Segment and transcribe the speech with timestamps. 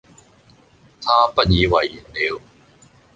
[0.99, 2.41] 他不以爲然了。